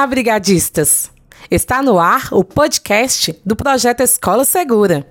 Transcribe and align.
Olá, 0.00 0.06
brigadistas! 0.06 1.10
Está 1.50 1.82
no 1.82 1.98
ar 1.98 2.28
o 2.32 2.42
podcast 2.42 3.38
do 3.44 3.54
projeto 3.54 4.00
Escola 4.00 4.46
Segura. 4.46 5.06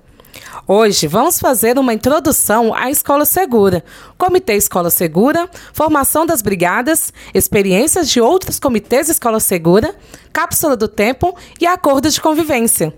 Hoje 0.66 1.06
vamos 1.06 1.38
fazer 1.38 1.78
uma 1.78 1.94
introdução 1.94 2.74
à 2.74 2.90
Escola 2.90 3.24
Segura, 3.24 3.84
Comitê 4.18 4.54
Escola 4.54 4.90
Segura, 4.90 5.48
formação 5.72 6.26
das 6.26 6.42
brigadas, 6.42 7.12
experiências 7.32 8.10
de 8.10 8.20
outros 8.20 8.58
comitês 8.58 9.08
Escola 9.08 9.38
Segura, 9.38 9.94
cápsula 10.32 10.76
do 10.76 10.88
tempo 10.88 11.36
e 11.60 11.68
acordo 11.68 12.10
de 12.10 12.20
convivência. 12.20 12.92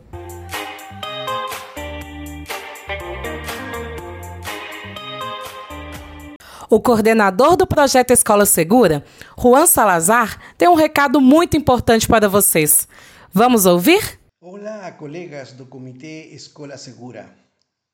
O 6.72 6.80
coordenador 6.80 7.54
do 7.54 7.66
projeto 7.66 8.13
Escola 8.13 8.46
Segura, 8.46 9.04
Juan 9.38 9.66
Salazar, 9.66 10.38
tem 10.62 10.68
um 10.68 10.75
recado 10.75 11.21
muito 11.21 11.57
importante 11.57 12.07
para 12.07 12.29
vocês. 12.29 12.86
Vamos 13.32 13.66
ouvir? 13.66 14.21
Olá, 14.40 14.93
colegas 14.93 15.50
do 15.50 15.66
Comitê 15.66 16.26
Escola 16.26 16.79
Segura. 16.79 17.36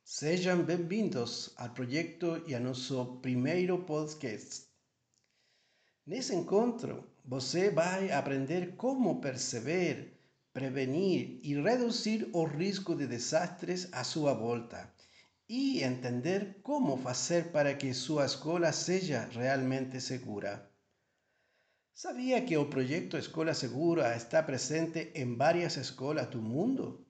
Sejam 0.05 0.63
bem-vindos 0.63 1.51
ao 1.57 1.71
projeto 1.71 2.43
e 2.47 2.55
ao 2.55 2.61
nosso 2.61 3.21
primeiro 3.23 3.79
podcast. 3.85 4.65
Nesse 6.07 6.35
encontro, 6.35 7.05
você 7.25 7.71
vai 7.71 8.13
aprender 8.13 8.77
como 8.77 9.19
perceber, 9.19 10.21
prevenir 10.53 11.41
e 11.43 11.55
reduzir 11.55 12.29
o 12.35 12.45
risco 12.45 12.95
de 12.95 13.07
desastres 13.07 13.89
à 13.93 14.05
sua 14.05 14.35
volta 14.35 14.93
e 15.49 15.83
entender 15.83 16.61
como 16.63 16.99
fazer 16.99 17.51
para 17.51 17.73
que 17.73 17.95
sua 17.95 18.27
escola 18.27 18.73
seja 18.73 19.27
realmente 19.33 19.99
segura. 20.03 20.68
Sabia 21.99 22.41
que 22.43 22.57
o 22.57 22.67
projeto 22.67 23.19
Escola 23.19 23.53
Segura 23.53 24.15
está 24.15 24.41
presente 24.41 25.11
em 25.17 25.35
várias 25.35 25.77
escolas 25.77 26.29
do 26.29 26.41
mundo? 26.41 27.05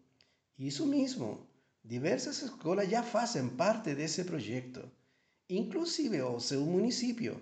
Isso 0.58 0.86
mesmo, 0.86 1.46
diversas 1.84 2.40
escolas 2.40 2.88
já 2.88 3.02
fazem 3.02 3.50
parte 3.50 3.94
desse 3.94 4.24
projeto, 4.24 4.90
inclusive 5.46 6.22
o 6.22 6.40
seu 6.40 6.64
município. 6.64 7.38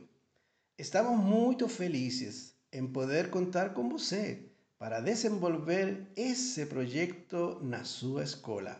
Estamos 0.77 1.17
muito 1.21 1.69
felizes 1.69 2.53
em 2.73 2.85
poder 2.89 3.31
contar 3.31 3.73
com 3.73 3.89
você 3.89 4.51
para 4.77 4.99
desenvolver 4.99 6.05
esse 6.17 6.67
projeto 6.67 7.61
na 7.63 7.85
sua 7.85 8.25
escola. 8.25 8.77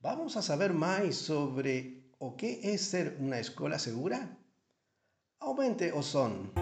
Vamos 0.00 0.36
a 0.36 0.42
saber 0.42 0.72
mais 0.72 1.16
sobre 1.16 2.04
o 2.20 2.30
que 2.30 2.60
é 2.62 2.76
ser 2.76 3.16
uma 3.18 3.40
escola 3.40 3.80
segura? 3.80 4.30
Aumente 5.40 5.90
o 5.90 6.02
som. 6.02 6.52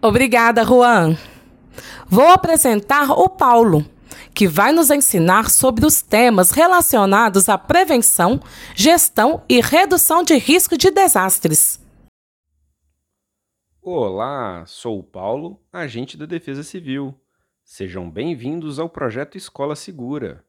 Obrigada, 0.00 0.64
Juan. 0.64 1.16
Vou 2.06 2.28
apresentar 2.28 3.10
o 3.10 3.28
Paulo, 3.28 3.84
que 4.32 4.46
vai 4.46 4.70
nos 4.70 4.92
ensinar 4.92 5.50
sobre 5.50 5.84
os 5.84 6.00
temas 6.00 6.52
relacionados 6.52 7.48
à 7.48 7.58
prevenção, 7.58 8.40
gestão 8.76 9.42
e 9.48 9.60
redução 9.60 10.22
de 10.22 10.36
risco 10.36 10.78
de 10.78 10.92
desastres. 10.92 11.84
Olá, 13.82 14.64
sou 14.66 15.00
o 15.00 15.02
Paulo, 15.02 15.60
agente 15.72 16.16
da 16.16 16.26
Defesa 16.26 16.62
Civil. 16.62 17.12
Sejam 17.64 18.08
bem-vindos 18.08 18.78
ao 18.78 18.88
projeto 18.88 19.36
Escola 19.36 19.74
Segura. 19.74 20.44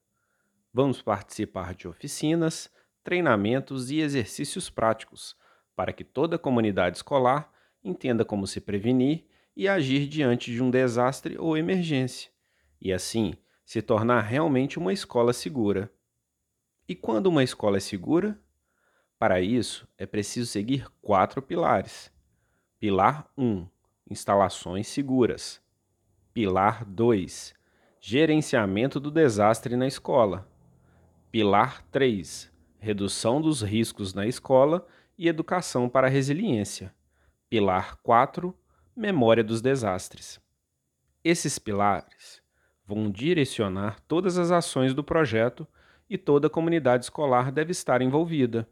Vamos 0.71 1.01
participar 1.01 1.73
de 1.73 1.87
oficinas, 1.87 2.69
treinamentos 3.03 3.89
e 3.89 3.99
exercícios 3.99 4.69
práticos 4.69 5.35
para 5.75 5.91
que 5.91 6.03
toda 6.03 6.35
a 6.35 6.39
comunidade 6.39 6.97
escolar 6.97 7.51
entenda 7.83 8.23
como 8.23 8.45
se 8.45 8.61
prevenir 8.61 9.28
e 9.59 9.67
agir 9.67 10.07
diante 10.07 10.53
de 10.53 10.63
um 10.63 10.71
desastre 10.71 11.37
ou 11.37 11.57
emergência, 11.57 12.31
e 12.79 12.93
assim 12.93 13.33
se 13.65 13.81
tornar 13.81 14.21
realmente 14.21 14.79
uma 14.79 14.93
escola 14.93 15.33
segura. 15.33 15.91
E 16.87 16.95
quando 16.95 17.27
uma 17.27 17.43
escola 17.43 17.75
é 17.75 17.81
segura? 17.81 18.39
Para 19.17 19.41
isso, 19.41 19.85
é 19.97 20.05
preciso 20.05 20.49
seguir 20.49 20.87
quatro 21.01 21.41
pilares 21.41 22.09
Pilar 22.79 23.29
1 23.37 23.67
Instalações 24.09 24.87
seguras. 24.87 25.61
Pilar 26.33 26.85
2 26.85 27.53
Gerenciamento 27.99 28.97
do 28.97 29.11
desastre 29.11 29.75
na 29.75 29.87
escola. 29.87 30.49
Pilar 31.29 31.83
3 31.91 32.49
Redução 32.77 33.41
dos 33.41 33.61
riscos 33.61 34.13
na 34.13 34.25
escola 34.25 34.87
e 35.17 35.27
educação 35.27 35.89
para 35.89 36.07
a 36.07 36.09
resiliência. 36.09 36.95
Pilar 37.49 37.97
4 37.97 38.57
Memória 39.01 39.41
dos 39.41 39.61
desastres. 39.61 40.41
Esses 41.23 41.57
pilares 41.57 42.41
vão 42.85 43.09
direcionar 43.09 43.97
todas 44.09 44.37
as 44.37 44.51
ações 44.51 44.93
do 44.93 45.01
projeto 45.01 45.65
e 46.09 46.17
toda 46.17 46.47
a 46.47 46.49
comunidade 46.49 47.05
escolar 47.05 47.49
deve 47.49 47.71
estar 47.71 48.01
envolvida. 48.01 48.67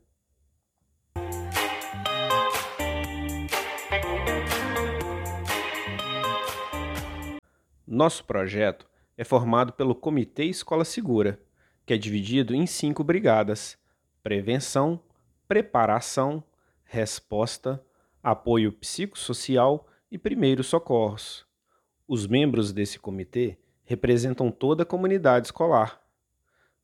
Nosso 7.87 8.25
projeto 8.25 8.85
é 9.15 9.23
formado 9.23 9.71
pelo 9.71 9.95
Comitê 9.95 10.43
Escola 10.43 10.83
Segura, 10.83 11.39
que 11.85 11.93
é 11.93 11.97
dividido 11.97 12.53
em 12.53 12.67
cinco 12.67 13.01
brigadas: 13.01 13.77
prevenção, 14.21 15.01
preparação, 15.47 16.43
resposta, 16.83 17.81
apoio 18.21 18.73
psicossocial 18.73 19.86
e 20.11 20.17
primeiros 20.17 20.67
socorros. 20.67 21.45
Os 22.07 22.25
membros 22.25 22.71
desse 22.71 22.99
comitê 22.99 23.57
representam 23.83 24.51
toda 24.51 24.83
a 24.83 24.85
comunidade 24.85 25.47
escolar. 25.47 26.01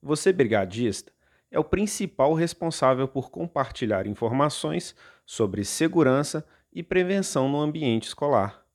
Você, 0.01 0.33
brigadista, 0.33 1.11
é 1.49 1.59
o 1.59 1.63
principal 1.63 2.33
responsável 2.33 3.07
por 3.07 3.29
compartilhar 3.29 4.07
informações 4.07 4.95
sobre 5.25 5.63
segurança 5.63 6.45
e 6.73 6.81
prevenção 6.81 7.47
no 7.47 7.61
ambiente 7.61 8.07
escolar. 8.07 8.65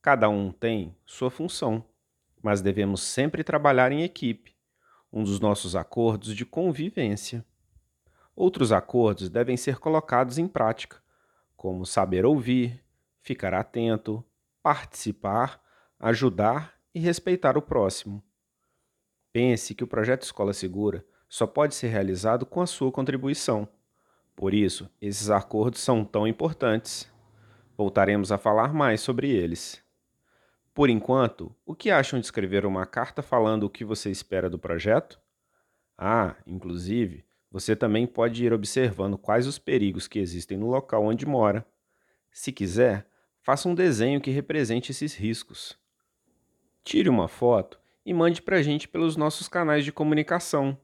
Cada 0.00 0.28
um 0.28 0.52
tem 0.52 0.96
sua 1.04 1.30
função, 1.30 1.84
mas 2.42 2.62
devemos 2.62 3.02
sempre 3.02 3.44
trabalhar 3.44 3.92
em 3.92 4.02
equipe, 4.02 4.56
um 5.12 5.24
dos 5.24 5.40
nossos 5.40 5.74
acordos 5.76 6.34
de 6.34 6.46
convivência. 6.46 7.44
Outros 8.34 8.72
acordos 8.72 9.28
devem 9.28 9.56
ser 9.56 9.78
colocados 9.78 10.38
em 10.38 10.46
prática, 10.46 11.02
como 11.56 11.84
saber 11.84 12.24
ouvir, 12.24 12.82
ficar 13.30 13.54
atento, 13.54 14.24
participar, 14.60 15.62
ajudar 16.00 16.74
e 16.92 16.98
respeitar 16.98 17.56
o 17.56 17.62
próximo. 17.62 18.20
Pense 19.32 19.72
que 19.72 19.84
o 19.84 19.86
projeto 19.86 20.24
Escola 20.24 20.52
Segura 20.52 21.06
só 21.28 21.46
pode 21.46 21.76
ser 21.76 21.86
realizado 21.86 22.44
com 22.44 22.60
a 22.60 22.66
sua 22.66 22.90
contribuição. 22.90 23.68
Por 24.34 24.52
isso, 24.52 24.90
esses 25.00 25.30
acordos 25.30 25.80
são 25.80 26.04
tão 26.04 26.26
importantes. 26.26 27.08
Voltaremos 27.76 28.32
a 28.32 28.38
falar 28.38 28.74
mais 28.74 29.00
sobre 29.00 29.30
eles. 29.30 29.80
Por 30.74 30.90
enquanto, 30.90 31.54
o 31.64 31.72
que 31.72 31.88
acham 31.88 32.18
de 32.18 32.26
escrever 32.26 32.66
uma 32.66 32.84
carta 32.84 33.22
falando 33.22 33.62
o 33.62 33.70
que 33.70 33.84
você 33.84 34.10
espera 34.10 34.50
do 34.50 34.58
projeto? 34.58 35.20
Ah, 35.96 36.34
inclusive, 36.44 37.24
você 37.48 37.76
também 37.76 38.08
pode 38.08 38.44
ir 38.44 38.52
observando 38.52 39.16
quais 39.16 39.46
os 39.46 39.56
perigos 39.56 40.08
que 40.08 40.18
existem 40.18 40.58
no 40.58 40.68
local 40.68 41.04
onde 41.04 41.24
mora. 41.24 41.64
Se 42.32 42.52
quiser, 42.52 43.09
faça 43.42 43.68
um 43.68 43.74
desenho 43.74 44.20
que 44.20 44.30
represente 44.30 44.90
esses 44.90 45.14
riscos. 45.14 45.78
Tire 46.84 47.08
uma 47.08 47.28
foto 47.28 47.78
e 48.04 48.12
mande 48.12 48.42
para 48.42 48.56
a 48.56 48.62
gente 48.62 48.88
pelos 48.88 49.16
nossos 49.16 49.48
canais 49.48 49.84
de 49.84 49.92
comunicação. 49.92 50.78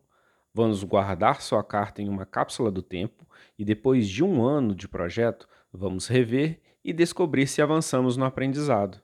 Vamos 0.53 0.83
guardar 0.85 1.43
sua 1.43 1.63
carta 1.63 2.01
em 2.01 2.09
uma 2.09 2.25
cápsula 2.25 2.71
do 2.71 2.83
tempo 2.83 3.27
e 3.59 3.65
depois 3.65 4.09
de 4.09 4.25
um 4.25 4.45
ano 4.45 4.75
de 4.75 4.89
projeto, 4.89 5.49
vamos 5.73 6.07
rever 6.07 6.61
e 6.85 6.93
descobrir 6.93 7.47
se 7.47 7.61
avançamos 7.61 8.17
no 8.17 8.25
aprendizado. 8.25 9.03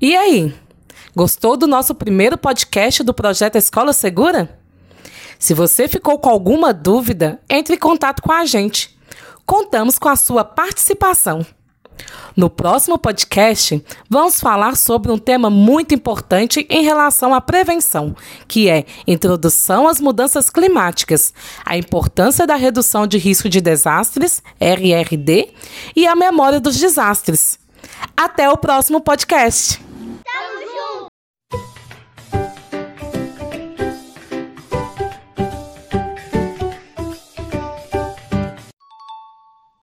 E 0.00 0.16
aí? 0.16 0.54
Gostou 1.18 1.56
do 1.56 1.66
nosso 1.66 1.96
primeiro 1.96 2.38
podcast 2.38 3.02
do 3.02 3.12
projeto 3.12 3.56
Escola 3.56 3.92
Segura? 3.92 4.56
Se 5.36 5.52
você 5.52 5.88
ficou 5.88 6.16
com 6.16 6.30
alguma 6.30 6.72
dúvida, 6.72 7.40
entre 7.50 7.74
em 7.74 7.78
contato 7.78 8.22
com 8.22 8.30
a 8.30 8.44
gente. 8.44 8.96
Contamos 9.44 9.98
com 9.98 10.08
a 10.08 10.14
sua 10.14 10.44
participação. 10.44 11.44
No 12.36 12.48
próximo 12.48 12.96
podcast, 12.96 13.84
vamos 14.08 14.38
falar 14.38 14.76
sobre 14.76 15.10
um 15.10 15.18
tema 15.18 15.50
muito 15.50 15.92
importante 15.92 16.64
em 16.70 16.84
relação 16.84 17.34
à 17.34 17.40
prevenção, 17.40 18.14
que 18.46 18.68
é 18.68 18.84
Introdução 19.04 19.88
às 19.88 20.00
Mudanças 20.00 20.48
Climáticas, 20.48 21.34
a 21.66 21.76
importância 21.76 22.46
da 22.46 22.54
redução 22.54 23.08
de 23.08 23.18
risco 23.18 23.48
de 23.48 23.60
desastres, 23.60 24.40
RRD, 24.60 25.48
e 25.96 26.06
a 26.06 26.14
memória 26.14 26.60
dos 26.60 26.76
desastres. 26.76 27.58
Até 28.16 28.48
o 28.48 28.56
próximo 28.56 29.00
podcast! 29.00 29.87